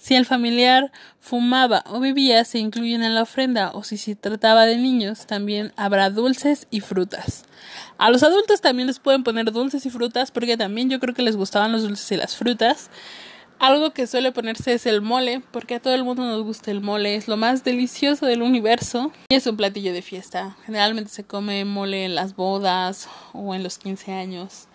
Si 0.00 0.14
el 0.14 0.24
familiar 0.24 0.90
fumaba 1.18 1.84
o 1.86 2.00
bebía, 2.00 2.46
se 2.46 2.58
incluyen 2.58 3.02
en 3.02 3.14
la 3.14 3.20
ofrenda, 3.20 3.70
o 3.74 3.84
si 3.84 3.98
se 3.98 4.16
trataba 4.16 4.64
de 4.64 4.78
niños, 4.78 5.26
también 5.26 5.74
habrá 5.76 6.08
dulces 6.08 6.66
y 6.70 6.80
frutas. 6.80 7.44
A 7.98 8.08
los 8.10 8.22
adultos 8.22 8.62
también 8.62 8.86
les 8.86 8.98
pueden 8.98 9.24
poner 9.24 9.52
dulces 9.52 9.84
y 9.84 9.90
frutas, 9.90 10.30
porque 10.30 10.56
también 10.56 10.88
yo 10.88 11.00
creo 11.00 11.14
que 11.14 11.20
les 11.20 11.36
gustaban 11.36 11.70
los 11.70 11.82
dulces 11.82 12.10
y 12.12 12.16
las 12.16 12.34
frutas. 12.34 12.88
Algo 13.58 13.90
que 13.90 14.06
suele 14.06 14.32
ponerse 14.32 14.72
es 14.72 14.86
el 14.86 15.02
mole, 15.02 15.42
porque 15.50 15.74
a 15.74 15.80
todo 15.80 15.92
el 15.92 16.02
mundo 16.02 16.24
nos 16.24 16.44
gusta 16.44 16.70
el 16.70 16.80
mole, 16.80 17.14
es 17.16 17.28
lo 17.28 17.36
más 17.36 17.62
delicioso 17.62 18.24
del 18.24 18.40
universo 18.40 19.12
y 19.28 19.34
es 19.34 19.46
un 19.46 19.58
platillo 19.58 19.92
de 19.92 20.00
fiesta. 20.00 20.56
Generalmente 20.64 21.10
se 21.10 21.24
come 21.24 21.66
mole 21.66 22.06
en 22.06 22.14
las 22.14 22.34
bodas 22.34 23.06
o 23.34 23.54
en 23.54 23.62
los 23.62 23.76
15 23.76 24.14
años. 24.14 24.66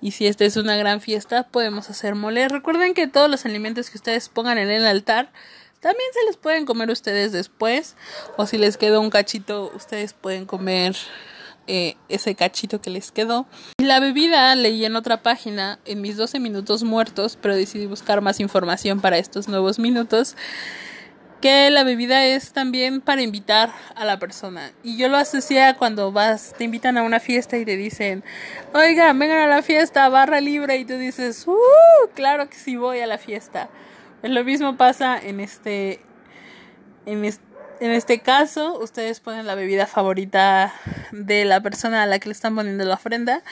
Y 0.00 0.12
si 0.12 0.26
esta 0.26 0.44
es 0.44 0.56
una 0.56 0.76
gran 0.76 1.00
fiesta, 1.00 1.44
podemos 1.44 1.90
hacer 1.90 2.14
mole. 2.14 2.48
Recuerden 2.48 2.94
que 2.94 3.06
todos 3.06 3.28
los 3.30 3.44
alimentos 3.44 3.90
que 3.90 3.98
ustedes 3.98 4.28
pongan 4.28 4.58
en 4.58 4.70
el 4.70 4.86
altar 4.86 5.30
también 5.80 6.08
se 6.12 6.26
los 6.26 6.36
pueden 6.36 6.66
comer 6.66 6.90
ustedes 6.90 7.32
después. 7.32 7.96
O 8.36 8.46
si 8.46 8.58
les 8.58 8.76
quedó 8.76 9.00
un 9.00 9.10
cachito, 9.10 9.70
ustedes 9.74 10.12
pueden 10.12 10.46
comer 10.46 10.96
eh, 11.66 11.96
ese 12.08 12.34
cachito 12.34 12.80
que 12.80 12.90
les 12.90 13.12
quedó. 13.12 13.46
La 13.78 14.00
bebida 14.00 14.54
leí 14.54 14.84
en 14.84 14.96
otra 14.96 15.22
página 15.22 15.78
en 15.84 16.00
mis 16.00 16.16
12 16.16 16.40
minutos 16.40 16.82
muertos, 16.82 17.38
pero 17.40 17.54
decidí 17.54 17.86
buscar 17.86 18.20
más 18.20 18.40
información 18.40 19.00
para 19.00 19.18
estos 19.18 19.48
nuevos 19.48 19.78
minutos 19.78 20.36
que 21.40 21.70
la 21.70 21.84
bebida 21.84 22.24
es 22.26 22.52
también 22.52 23.00
para 23.00 23.22
invitar 23.22 23.70
a 23.94 24.04
la 24.04 24.18
persona. 24.18 24.72
Y 24.82 24.96
yo 24.96 25.08
lo 25.08 25.16
asocié 25.16 25.74
cuando 25.78 26.12
vas, 26.12 26.54
te 26.56 26.64
invitan 26.64 26.98
a 26.98 27.02
una 27.02 27.20
fiesta 27.20 27.56
y 27.56 27.64
te 27.64 27.76
dicen, 27.76 28.24
oiga, 28.74 29.12
vengan 29.12 29.38
a 29.38 29.46
la 29.46 29.62
fiesta, 29.62 30.08
barra 30.08 30.40
libre, 30.40 30.76
y 30.76 30.84
tú 30.84 30.94
dices, 30.94 31.46
uh, 31.46 32.08
claro 32.14 32.48
que 32.48 32.56
sí 32.56 32.76
voy 32.76 33.00
a 33.00 33.06
la 33.06 33.18
fiesta. 33.18 33.68
Pues 34.20 34.32
lo 34.32 34.44
mismo 34.44 34.76
pasa 34.76 35.18
en 35.18 35.40
este, 35.40 36.00
en 37.06 37.24
este 37.24 37.47
en 37.80 37.90
este 37.90 38.20
caso, 38.20 38.78
ustedes 38.80 39.20
ponen 39.20 39.46
la 39.46 39.54
bebida 39.54 39.86
favorita 39.86 40.72
de 41.12 41.44
la 41.44 41.60
persona 41.60 42.02
a 42.02 42.06
la 42.06 42.18
que 42.18 42.28
le 42.28 42.32
están 42.32 42.54
poniendo 42.54 42.84
la 42.84 42.94
ofrenda 42.94 43.42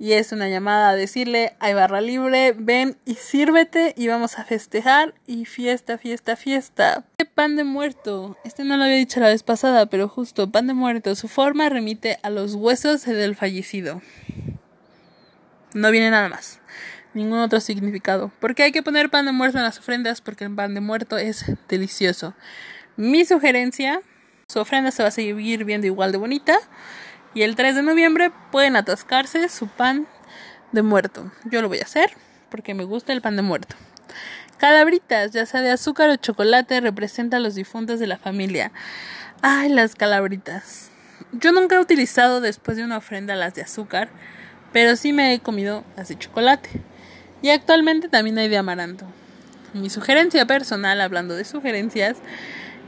y 0.00 0.14
es 0.14 0.32
una 0.32 0.48
llamada 0.48 0.88
a 0.88 0.94
decirle, 0.94 1.54
hay 1.60 1.74
barra 1.74 2.00
libre, 2.00 2.54
ven 2.56 2.96
y 3.04 3.16
sírvete 3.16 3.92
y 3.98 4.08
vamos 4.08 4.38
a 4.38 4.44
festejar 4.44 5.14
y 5.26 5.44
fiesta, 5.44 5.98
fiesta, 5.98 6.36
fiesta. 6.36 7.04
Pan 7.34 7.54
de 7.54 7.64
muerto. 7.64 8.36
Este 8.42 8.64
no 8.64 8.78
lo 8.78 8.84
había 8.84 8.96
dicho 8.96 9.20
la 9.20 9.28
vez 9.28 9.42
pasada, 9.42 9.86
pero 9.86 10.08
justo, 10.08 10.50
pan 10.50 10.66
de 10.66 10.72
muerto. 10.72 11.14
Su 11.14 11.28
forma 11.28 11.68
remite 11.68 12.18
a 12.22 12.30
los 12.30 12.54
huesos 12.54 13.04
del 13.04 13.36
fallecido. 13.36 14.00
No 15.74 15.90
viene 15.90 16.10
nada 16.10 16.30
más. 16.30 16.60
Ningún 17.12 17.38
otro 17.38 17.60
significado. 17.60 18.32
Porque 18.40 18.62
hay 18.62 18.72
que 18.72 18.82
poner 18.82 19.10
pan 19.10 19.26
de 19.26 19.32
muerto 19.32 19.58
en 19.58 19.64
las 19.64 19.78
ofrendas 19.78 20.22
porque 20.22 20.44
el 20.44 20.54
pan 20.54 20.74
de 20.74 20.80
muerto 20.80 21.18
es 21.18 21.44
delicioso. 21.68 22.34
Mi 23.00 23.24
sugerencia, 23.24 24.02
su 24.46 24.58
ofrenda 24.58 24.90
se 24.90 25.02
va 25.02 25.08
a 25.08 25.10
seguir 25.10 25.64
viendo 25.64 25.86
igual 25.86 26.12
de 26.12 26.18
bonita. 26.18 26.58
Y 27.32 27.40
el 27.40 27.56
3 27.56 27.76
de 27.76 27.82
noviembre 27.82 28.30
pueden 28.52 28.76
atascarse 28.76 29.48
su 29.48 29.68
pan 29.68 30.06
de 30.72 30.82
muerto. 30.82 31.32
Yo 31.46 31.62
lo 31.62 31.68
voy 31.68 31.78
a 31.78 31.84
hacer 31.84 32.10
porque 32.50 32.74
me 32.74 32.84
gusta 32.84 33.14
el 33.14 33.22
pan 33.22 33.36
de 33.36 33.42
muerto. 33.42 33.74
Calabritas, 34.58 35.30
ya 35.30 35.46
sea 35.46 35.62
de 35.62 35.70
azúcar 35.70 36.10
o 36.10 36.16
chocolate, 36.16 36.78
representan 36.82 37.40
a 37.40 37.42
los 37.42 37.54
difuntos 37.54 38.00
de 38.00 38.06
la 38.06 38.18
familia. 38.18 38.70
Ay, 39.40 39.70
las 39.70 39.94
calabritas. 39.94 40.90
Yo 41.32 41.52
nunca 41.52 41.76
he 41.76 41.80
utilizado 41.80 42.42
después 42.42 42.76
de 42.76 42.84
una 42.84 42.98
ofrenda 42.98 43.34
las 43.34 43.54
de 43.54 43.62
azúcar, 43.62 44.10
pero 44.74 44.94
sí 44.96 45.14
me 45.14 45.32
he 45.32 45.40
comido 45.40 45.84
las 45.96 46.08
de 46.08 46.18
chocolate. 46.18 46.68
Y 47.40 47.48
actualmente 47.48 48.10
también 48.10 48.36
hay 48.36 48.48
de 48.48 48.58
amaranto. 48.58 49.06
Mi 49.72 49.88
sugerencia 49.88 50.44
personal, 50.44 51.00
hablando 51.00 51.34
de 51.34 51.46
sugerencias, 51.46 52.18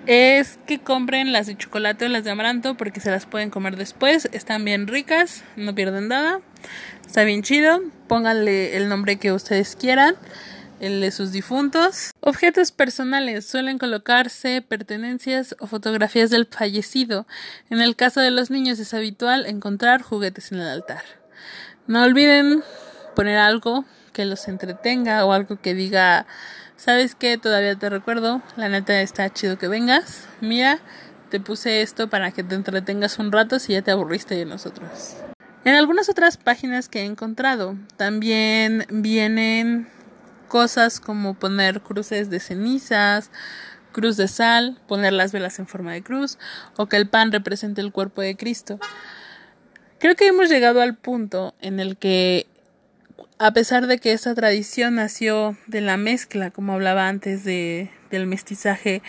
es 0.06 0.58
que 0.66 0.80
compren 0.80 1.32
las 1.32 1.46
de 1.46 1.56
chocolate 1.56 2.06
o 2.06 2.08
las 2.08 2.24
de 2.24 2.30
amaranto 2.30 2.76
porque 2.76 3.00
se 3.00 3.10
las 3.10 3.26
pueden 3.26 3.50
comer 3.50 3.76
después. 3.76 4.28
Están 4.32 4.64
bien 4.64 4.86
ricas, 4.86 5.44
no 5.56 5.74
pierden 5.74 6.08
nada. 6.08 6.40
Está 7.06 7.24
bien 7.24 7.42
chido. 7.42 7.80
Pónganle 8.08 8.76
el 8.76 8.88
nombre 8.88 9.18
que 9.18 9.32
ustedes 9.32 9.76
quieran, 9.76 10.16
el 10.80 11.00
de 11.00 11.10
sus 11.10 11.32
difuntos. 11.32 12.10
Objetos 12.20 12.72
personales 12.72 13.46
suelen 13.46 13.78
colocarse 13.78 14.62
pertenencias 14.62 15.54
o 15.60 15.66
fotografías 15.66 16.30
del 16.30 16.46
fallecido. 16.46 17.26
En 17.70 17.80
el 17.80 17.96
caso 17.96 18.20
de 18.20 18.30
los 18.30 18.50
niños 18.50 18.78
es 18.78 18.94
habitual 18.94 19.46
encontrar 19.46 20.02
juguetes 20.02 20.52
en 20.52 20.60
el 20.60 20.68
altar. 20.68 21.02
No 21.86 22.02
olviden 22.02 22.62
poner 23.14 23.38
algo 23.38 23.84
que 24.12 24.24
los 24.24 24.46
entretenga 24.48 25.24
o 25.24 25.32
algo 25.32 25.60
que 25.60 25.74
diga 25.74 26.26
¿Sabes 26.84 27.14
qué? 27.14 27.38
Todavía 27.38 27.76
te 27.76 27.88
recuerdo. 27.90 28.42
La 28.56 28.68
neta 28.68 29.00
está 29.02 29.32
chido 29.32 29.56
que 29.56 29.68
vengas. 29.68 30.26
Mira, 30.40 30.80
te 31.30 31.38
puse 31.38 31.80
esto 31.80 32.10
para 32.10 32.32
que 32.32 32.42
te 32.42 32.56
entretengas 32.56 33.20
un 33.20 33.30
rato 33.30 33.60
si 33.60 33.74
ya 33.74 33.82
te 33.82 33.92
aburriste 33.92 34.34
de 34.34 34.46
nosotros. 34.46 35.14
En 35.64 35.76
algunas 35.76 36.08
otras 36.08 36.38
páginas 36.38 36.88
que 36.88 37.02
he 37.02 37.04
encontrado 37.04 37.76
también 37.96 38.84
vienen 38.90 39.86
cosas 40.48 40.98
como 40.98 41.34
poner 41.34 41.82
cruces 41.82 42.30
de 42.30 42.40
cenizas, 42.40 43.30
cruz 43.92 44.16
de 44.16 44.26
sal, 44.26 44.80
poner 44.88 45.12
las 45.12 45.30
velas 45.30 45.60
en 45.60 45.68
forma 45.68 45.92
de 45.92 46.02
cruz 46.02 46.36
o 46.76 46.86
que 46.86 46.96
el 46.96 47.08
pan 47.08 47.30
represente 47.30 47.80
el 47.80 47.92
cuerpo 47.92 48.22
de 48.22 48.36
Cristo. 48.36 48.80
Creo 50.00 50.16
que 50.16 50.26
hemos 50.26 50.48
llegado 50.48 50.82
al 50.82 50.96
punto 50.96 51.54
en 51.60 51.78
el 51.78 51.96
que 51.96 52.48
a 53.38 53.52
pesar 53.52 53.86
de 53.86 53.98
que 53.98 54.12
esta 54.12 54.34
tradición 54.34 54.96
nació 54.96 55.56
de 55.66 55.80
la 55.80 55.96
mezcla, 55.96 56.50
como 56.50 56.74
hablaba 56.74 57.08
antes 57.08 57.44
de, 57.44 57.90
del 58.10 58.26
mestizaje, 58.26 59.02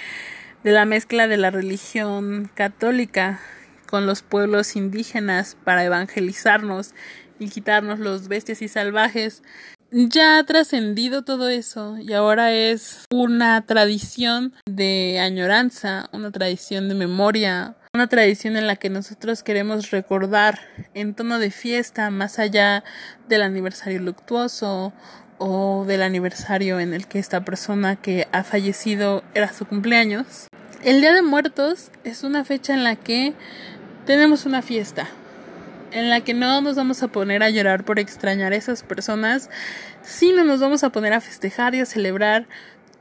de 0.63 0.71
la 0.71 0.85
mezcla 0.85 1.27
de 1.27 1.37
la 1.37 1.51
religión 1.51 2.49
católica 2.53 3.39
con 3.87 4.05
los 4.05 4.21
pueblos 4.21 4.75
indígenas 4.75 5.57
para 5.63 5.83
evangelizarnos 5.83 6.93
y 7.39 7.49
quitarnos 7.49 7.99
los 7.99 8.27
bestias 8.27 8.61
y 8.61 8.67
salvajes, 8.67 9.43
ya 9.91 10.39
ha 10.39 10.43
trascendido 10.43 11.23
todo 11.23 11.49
eso 11.49 11.97
y 11.99 12.13
ahora 12.13 12.51
es 12.51 13.05
una 13.11 13.63
tradición 13.65 14.53
de 14.65 15.19
añoranza, 15.19 16.09
una 16.11 16.31
tradición 16.31 16.89
de 16.89 16.95
memoria, 16.95 17.75
una 17.95 18.07
tradición 18.07 18.57
en 18.57 18.65
la 18.65 18.75
que 18.75 18.89
nosotros 18.89 19.43
queremos 19.43 19.91
recordar 19.91 20.59
en 20.95 21.13
tono 21.13 21.37
de 21.37 21.51
fiesta, 21.51 22.09
más 22.09 22.39
allá 22.39 22.83
del 23.29 23.43
aniversario 23.43 23.99
luctuoso 23.99 24.91
o 25.37 25.85
del 25.85 26.01
aniversario 26.01 26.79
en 26.79 26.95
el 26.95 27.05
que 27.05 27.19
esta 27.19 27.45
persona 27.45 27.95
que 27.95 28.27
ha 28.31 28.43
fallecido 28.43 29.23
era 29.35 29.53
su 29.53 29.67
cumpleaños. 29.67 30.47
El 30.83 31.01
Día 31.01 31.13
de 31.13 31.21
Muertos 31.21 31.91
es 32.03 32.23
una 32.23 32.43
fecha 32.43 32.73
en 32.73 32.83
la 32.83 32.95
que 32.95 33.35
tenemos 34.07 34.47
una 34.47 34.63
fiesta, 34.63 35.07
en 35.91 36.09
la 36.09 36.21
que 36.21 36.33
no 36.33 36.61
nos 36.61 36.75
vamos 36.75 37.03
a 37.03 37.09
poner 37.09 37.43
a 37.43 37.51
llorar 37.51 37.85
por 37.85 37.99
extrañar 37.99 38.53
a 38.53 38.55
esas 38.55 38.81
personas, 38.81 39.51
sino 40.01 40.43
nos 40.43 40.59
vamos 40.59 40.83
a 40.83 40.89
poner 40.89 41.13
a 41.13 41.21
festejar 41.21 41.75
y 41.75 41.81
a 41.81 41.85
celebrar 41.85 42.47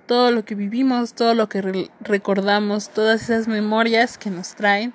todo 0.07 0.31
lo 0.31 0.45
que 0.45 0.55
vivimos, 0.55 1.15
todo 1.15 1.35
lo 1.35 1.49
que 1.49 1.91
recordamos, 2.01 2.91
todas 2.91 3.23
esas 3.23 3.49
memorias 3.49 4.19
que 4.19 4.31
nos 4.31 4.55
traen. 4.55 4.93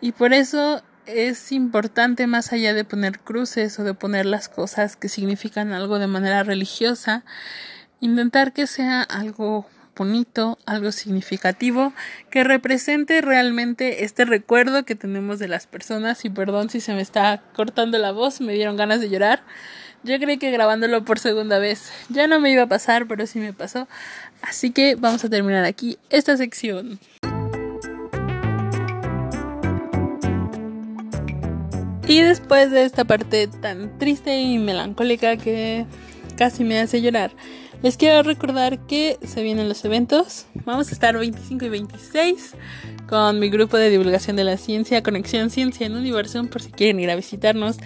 Y 0.00 0.12
por 0.12 0.32
eso 0.32 0.82
es 1.06 1.52
importante, 1.52 2.26
más 2.26 2.52
allá 2.52 2.74
de 2.74 2.84
poner 2.84 3.18
cruces 3.20 3.78
o 3.78 3.84
de 3.84 3.94
poner 3.94 4.26
las 4.26 4.48
cosas 4.48 4.96
que 4.96 5.08
significan 5.08 5.72
algo 5.72 5.98
de 5.98 6.06
manera 6.06 6.42
religiosa, 6.42 7.24
intentar 8.00 8.52
que 8.52 8.66
sea 8.66 9.02
algo 9.02 9.66
bonito, 9.96 10.58
algo 10.66 10.92
significativo, 10.92 11.92
que 12.30 12.44
represente 12.44 13.20
realmente 13.20 14.04
este 14.04 14.24
recuerdo 14.24 14.84
que 14.84 14.94
tenemos 14.94 15.38
de 15.38 15.48
las 15.48 15.66
personas. 15.66 16.24
Y 16.24 16.30
perdón 16.30 16.70
si 16.70 16.80
se 16.80 16.94
me 16.94 17.02
está 17.02 17.42
cortando 17.54 17.98
la 17.98 18.12
voz, 18.12 18.40
me 18.40 18.54
dieron 18.54 18.76
ganas 18.76 19.00
de 19.00 19.10
llorar. 19.10 19.42
Yo 20.04 20.18
creí 20.18 20.36
que 20.38 20.50
grabándolo 20.50 21.04
por 21.04 21.20
segunda 21.20 21.58
vez 21.60 21.92
ya 22.08 22.26
no 22.26 22.40
me 22.40 22.50
iba 22.50 22.64
a 22.64 22.66
pasar, 22.66 23.06
pero 23.06 23.26
sí 23.26 23.38
me 23.38 23.52
pasó. 23.52 23.86
Así 24.42 24.70
que 24.70 24.96
vamos 24.96 25.24
a 25.24 25.28
terminar 25.28 25.64
aquí 25.64 25.96
esta 26.10 26.36
sección. 26.36 26.98
Y 32.08 32.20
después 32.20 32.70
de 32.72 32.84
esta 32.84 33.04
parte 33.04 33.46
tan 33.46 33.96
triste 33.98 34.38
y 34.40 34.58
melancólica 34.58 35.36
que 35.36 35.86
casi 36.36 36.64
me 36.64 36.80
hace 36.80 37.00
llorar, 37.00 37.30
les 37.82 37.96
quiero 37.96 38.22
recordar 38.22 38.86
que 38.86 39.18
se 39.24 39.42
vienen 39.42 39.68
los 39.68 39.84
eventos. 39.84 40.46
Vamos 40.64 40.88
a 40.88 40.92
estar 40.92 41.18
25 41.18 41.64
y 41.64 41.68
26 41.68 42.54
con 43.08 43.38
mi 43.40 43.50
grupo 43.50 43.76
de 43.76 43.90
divulgación 43.90 44.36
de 44.36 44.44
la 44.44 44.56
ciencia, 44.56 45.02
Conexión 45.02 45.50
Ciencia 45.50 45.86
en 45.86 45.96
Universo, 45.96 46.42
por 46.46 46.62
si 46.62 46.70
quieren 46.70 47.00
ir 47.00 47.10
a 47.10 47.16
visitarnos, 47.16 47.78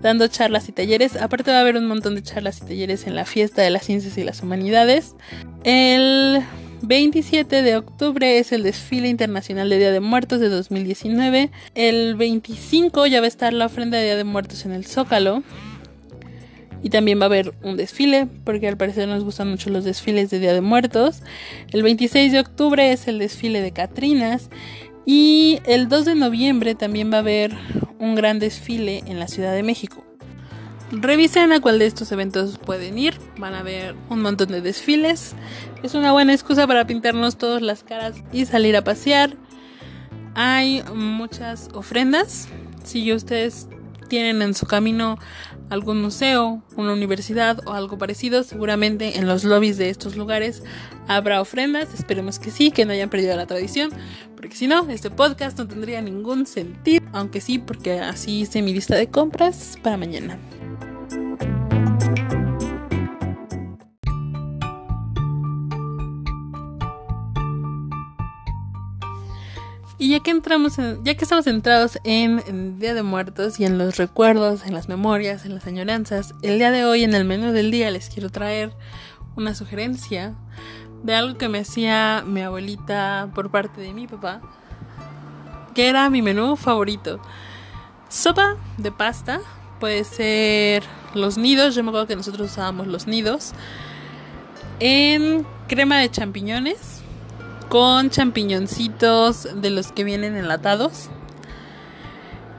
dando 0.00 0.28
charlas 0.28 0.68
y 0.68 0.72
talleres. 0.72 1.16
Aparte 1.16 1.50
va 1.50 1.58
a 1.58 1.60
haber 1.60 1.76
un 1.76 1.86
montón 1.86 2.14
de 2.14 2.22
charlas 2.22 2.58
y 2.58 2.66
talleres 2.66 3.06
en 3.06 3.14
la 3.14 3.24
fiesta 3.24 3.62
de 3.62 3.70
las 3.70 3.84
ciencias 3.84 4.16
y 4.16 4.24
las 4.24 4.42
humanidades. 4.42 5.16
El 5.64 6.42
27 6.82 7.62
de 7.62 7.76
octubre 7.76 8.38
es 8.38 8.52
el 8.52 8.62
desfile 8.62 9.08
internacional 9.08 9.68
de 9.68 9.78
Día 9.78 9.92
de 9.92 10.00
Muertos 10.00 10.40
de 10.40 10.48
2019. 10.48 11.50
El 11.74 12.14
25 12.14 13.06
ya 13.06 13.20
va 13.20 13.26
a 13.26 13.28
estar 13.28 13.52
la 13.52 13.66
ofrenda 13.66 13.98
de 13.98 14.04
Día 14.04 14.16
de 14.16 14.24
Muertos 14.24 14.64
en 14.64 14.72
el 14.72 14.86
Zócalo. 14.86 15.42
Y 16.82 16.90
también 16.90 17.18
va 17.18 17.24
a 17.24 17.26
haber 17.26 17.54
un 17.62 17.76
desfile, 17.76 18.26
porque 18.44 18.68
al 18.68 18.76
parecer 18.76 19.06
nos 19.08 19.24
gustan 19.24 19.50
mucho 19.50 19.70
los 19.70 19.84
desfiles 19.84 20.30
de 20.30 20.38
Día 20.38 20.54
de 20.54 20.60
Muertos. 20.60 21.22
El 21.72 21.82
26 21.82 22.32
de 22.32 22.40
octubre 22.40 22.92
es 22.92 23.06
el 23.08 23.18
desfile 23.18 23.60
de 23.60 23.72
Catrinas. 23.72 24.50
Y 25.04 25.60
el 25.66 25.88
2 25.88 26.04
de 26.04 26.14
noviembre 26.14 26.74
también 26.74 27.10
va 27.12 27.16
a 27.16 27.20
haber 27.20 27.52
un 27.98 28.14
gran 28.14 28.38
desfile 28.38 29.02
en 29.06 29.18
la 29.18 29.28
Ciudad 29.28 29.54
de 29.54 29.62
México. 29.62 30.04
Revisen 30.92 31.52
a 31.52 31.60
cuál 31.60 31.78
de 31.78 31.86
estos 31.86 32.10
eventos 32.10 32.58
pueden 32.58 32.98
ir. 32.98 33.14
Van 33.38 33.54
a 33.54 33.62
ver 33.62 33.94
un 34.08 34.22
montón 34.22 34.48
de 34.48 34.60
desfiles. 34.60 35.34
Es 35.82 35.94
una 35.94 36.12
buena 36.12 36.32
excusa 36.32 36.66
para 36.66 36.86
pintarnos 36.86 37.38
todas 37.38 37.62
las 37.62 37.84
caras 37.84 38.16
y 38.32 38.44
salir 38.44 38.76
a 38.76 38.82
pasear. 38.82 39.36
Hay 40.34 40.82
muchas 40.94 41.68
ofrendas. 41.74 42.48
Si 42.82 43.12
ustedes 43.12 43.68
tienen 44.10 44.42
en 44.42 44.52
su 44.52 44.66
camino 44.66 45.16
algún 45.70 46.02
museo, 46.02 46.62
una 46.76 46.92
universidad 46.92 47.66
o 47.66 47.72
algo 47.72 47.96
parecido, 47.96 48.42
seguramente 48.42 49.16
en 49.16 49.26
los 49.26 49.44
lobbies 49.44 49.78
de 49.78 49.88
estos 49.88 50.16
lugares 50.16 50.62
habrá 51.08 51.40
ofrendas. 51.40 51.94
Esperemos 51.94 52.38
que 52.38 52.50
sí, 52.50 52.70
que 52.72 52.84
no 52.84 52.92
hayan 52.92 53.08
perdido 53.08 53.34
la 53.36 53.46
tradición, 53.46 53.90
porque 54.36 54.56
si 54.56 54.66
no, 54.66 54.86
este 54.90 55.10
podcast 55.10 55.56
no 55.56 55.66
tendría 55.66 56.02
ningún 56.02 56.44
sentido, 56.44 57.06
aunque 57.12 57.40
sí, 57.40 57.58
porque 57.58 58.00
así 58.00 58.40
hice 58.40 58.60
mi 58.60 58.74
lista 58.74 58.96
de 58.96 59.08
compras 59.08 59.78
para 59.82 59.96
mañana. 59.96 60.38
Y 70.00 70.08
ya 70.08 70.20
que 70.20 70.30
entramos, 70.30 70.78
ya 70.78 71.14
que 71.14 71.24
estamos 71.24 71.44
centrados 71.44 71.98
en, 72.04 72.42
el 72.46 72.78
Día 72.78 72.94
de 72.94 73.02
Muertos 73.02 73.60
y 73.60 73.66
en 73.66 73.76
los 73.76 73.98
recuerdos, 73.98 74.64
en 74.64 74.72
las 74.72 74.88
memorias, 74.88 75.44
en 75.44 75.54
las 75.54 75.66
añoranzas, 75.66 76.34
el 76.40 76.56
día 76.56 76.70
de 76.70 76.86
hoy 76.86 77.04
en 77.04 77.12
el 77.12 77.26
menú 77.26 77.52
del 77.52 77.70
día 77.70 77.90
les 77.90 78.08
quiero 78.08 78.30
traer 78.30 78.72
una 79.36 79.54
sugerencia 79.54 80.34
de 81.02 81.14
algo 81.14 81.36
que 81.36 81.50
me 81.50 81.58
hacía 81.58 82.24
mi 82.26 82.40
abuelita 82.40 83.28
por 83.34 83.50
parte 83.50 83.82
de 83.82 83.92
mi 83.92 84.06
papá, 84.06 84.40
que 85.74 85.90
era 85.90 86.08
mi 86.08 86.22
menú 86.22 86.56
favorito. 86.56 87.20
Sopa 88.08 88.56
de 88.78 88.92
pasta, 88.92 89.42
puede 89.80 90.04
ser 90.04 90.82
los 91.12 91.36
nidos, 91.36 91.74
yo 91.74 91.82
me 91.82 91.90
acuerdo 91.90 92.06
que 92.06 92.16
nosotros 92.16 92.52
usábamos 92.52 92.86
los 92.86 93.06
nidos, 93.06 93.52
en 94.78 95.46
crema 95.68 95.98
de 95.98 96.10
champiñones 96.10 96.99
con 97.70 98.10
champiñoncitos 98.10 99.48
de 99.62 99.70
los 99.70 99.92
que 99.92 100.02
vienen 100.02 100.36
enlatados 100.36 101.08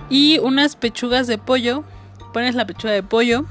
y 0.09 0.39
unas 0.39 0.77
pechugas 0.77 1.27
de 1.27 1.37
pollo. 1.37 1.83
Pones 2.33 2.55
la 2.55 2.65
pechuga 2.65 2.93
de 2.93 3.03
pollo, 3.03 3.45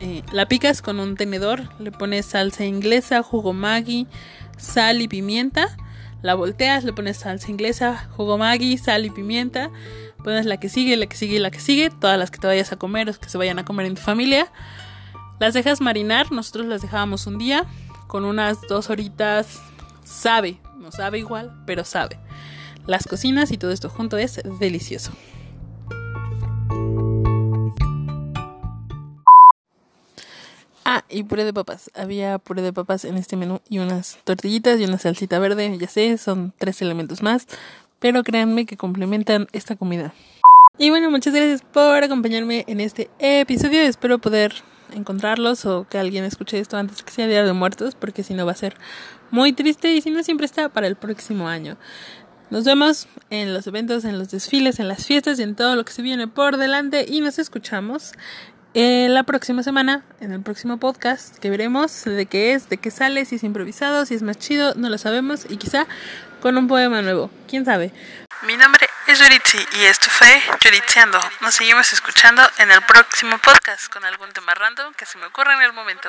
eh, 0.00 0.24
la 0.32 0.46
picas 0.46 0.82
con 0.82 0.98
un 0.98 1.14
tenedor, 1.14 1.68
le 1.78 1.92
pones 1.92 2.26
salsa 2.26 2.64
inglesa, 2.64 3.22
jugo 3.22 3.52
Maggi, 3.52 4.08
sal 4.56 5.00
y 5.00 5.06
pimienta. 5.06 5.76
La 6.20 6.34
volteas, 6.34 6.82
le 6.82 6.92
pones 6.92 7.18
salsa 7.18 7.48
inglesa, 7.48 8.08
jugo 8.16 8.36
Maggi, 8.36 8.76
sal 8.76 9.06
y 9.06 9.10
pimienta. 9.10 9.70
Pones 10.24 10.46
la 10.46 10.58
que 10.58 10.68
sigue, 10.68 10.96
la 10.96 11.06
que 11.06 11.16
sigue 11.16 11.38
la 11.38 11.52
que 11.52 11.60
sigue. 11.60 11.90
Todas 11.90 12.18
las 12.18 12.32
que 12.32 12.40
te 12.40 12.48
vayas 12.48 12.72
a 12.72 12.76
comer 12.76 13.08
o 13.08 13.14
que 13.14 13.28
se 13.28 13.38
vayan 13.38 13.60
a 13.60 13.64
comer 13.64 13.86
en 13.86 13.94
tu 13.94 14.02
familia. 14.02 14.50
Las 15.38 15.54
dejas 15.54 15.80
marinar. 15.80 16.32
Nosotros 16.32 16.66
las 16.66 16.82
dejábamos 16.82 17.28
un 17.28 17.38
día 17.38 17.66
con 18.08 18.24
unas 18.24 18.58
dos 18.68 18.90
horitas. 18.90 19.60
Sabe, 20.08 20.58
no 20.78 20.90
sabe 20.90 21.18
igual, 21.18 21.52
pero 21.66 21.84
sabe. 21.84 22.18
Las 22.86 23.06
cocinas 23.06 23.52
y 23.52 23.58
todo 23.58 23.72
esto 23.72 23.90
junto 23.90 24.16
es 24.16 24.40
delicioso. 24.58 25.12
Ah, 30.86 31.04
y 31.10 31.24
puré 31.24 31.44
de 31.44 31.52
papas. 31.52 31.90
Había 31.94 32.38
puré 32.38 32.62
de 32.62 32.72
papas 32.72 33.04
en 33.04 33.18
este 33.18 33.36
menú 33.36 33.60
y 33.68 33.80
unas 33.80 34.18
tortillitas 34.24 34.80
y 34.80 34.84
una 34.84 34.98
salsita 34.98 35.38
verde. 35.38 35.76
Ya 35.78 35.88
sé, 35.88 36.16
son 36.16 36.54
tres 36.56 36.80
elementos 36.80 37.22
más, 37.22 37.46
pero 37.98 38.24
créanme 38.24 38.64
que 38.64 38.78
complementan 38.78 39.46
esta 39.52 39.76
comida. 39.76 40.14
Y 40.78 40.88
bueno, 40.88 41.10
muchas 41.10 41.34
gracias 41.34 41.60
por 41.60 42.02
acompañarme 42.02 42.64
en 42.66 42.80
este 42.80 43.10
episodio. 43.18 43.82
Espero 43.82 44.18
poder 44.18 44.54
encontrarlos 44.92 45.66
o 45.66 45.86
que 45.88 45.98
alguien 45.98 46.24
escuche 46.24 46.58
esto 46.58 46.76
antes 46.76 47.02
que 47.02 47.12
sea 47.12 47.26
Día 47.26 47.44
de 47.44 47.52
Muertos, 47.52 47.94
porque 47.94 48.22
si 48.22 48.34
no 48.34 48.46
va 48.46 48.52
a 48.52 48.56
ser 48.56 48.76
muy 49.30 49.52
triste 49.52 49.92
y 49.92 50.00
si 50.00 50.10
no 50.10 50.22
siempre 50.22 50.46
está 50.46 50.68
para 50.68 50.86
el 50.86 50.96
próximo 50.96 51.48
año. 51.48 51.76
Nos 52.50 52.64
vemos 52.64 53.08
en 53.28 53.52
los 53.52 53.66
eventos, 53.66 54.04
en 54.04 54.18
los 54.18 54.30
desfiles, 54.30 54.80
en 54.80 54.88
las 54.88 55.04
fiestas 55.04 55.38
y 55.38 55.42
en 55.42 55.54
todo 55.54 55.76
lo 55.76 55.84
que 55.84 55.92
se 55.92 56.00
viene 56.00 56.28
por 56.28 56.56
delante 56.56 57.04
y 57.06 57.20
nos 57.20 57.38
escuchamos 57.38 58.12
eh, 58.74 59.08
la 59.10 59.22
próxima 59.24 59.62
semana 59.62 60.04
en 60.20 60.32
el 60.32 60.40
próximo 60.40 60.78
podcast 60.78 61.36
que 61.36 61.50
veremos 61.50 62.04
de 62.04 62.26
qué 62.26 62.52
es, 62.52 62.68
de 62.68 62.78
qué 62.78 62.90
sale, 62.90 63.24
si 63.24 63.36
es 63.36 63.44
improvisado, 63.44 64.06
si 64.06 64.14
es 64.14 64.22
más 64.22 64.38
chido, 64.38 64.74
no 64.76 64.88
lo 64.88 64.96
sabemos 64.98 65.46
y 65.48 65.56
quizá 65.56 65.86
con 66.40 66.56
un 66.56 66.68
poema 66.68 67.02
nuevo, 67.02 67.30
quién 67.48 67.64
sabe. 67.64 67.92
Mi 68.42 68.56
nombre 68.56 68.88
es 69.08 69.18
Yoritzi 69.18 69.58
y 69.72 69.84
esto 69.86 70.08
fue 70.10 70.40
Yoritziando. 70.60 71.18
Nos 71.40 71.56
seguimos 71.56 71.92
escuchando 71.92 72.42
en 72.58 72.70
el 72.70 72.80
próximo 72.82 73.36
podcast 73.38 73.88
con 73.92 74.04
algún 74.04 74.30
tema 74.32 74.54
random 74.54 74.94
que 74.94 75.06
se 75.06 75.18
me 75.18 75.26
ocurra 75.26 75.54
en 75.54 75.62
el 75.62 75.72
momento. 75.72 76.08